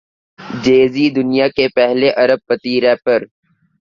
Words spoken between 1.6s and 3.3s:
پہلے ارب پتی ریپر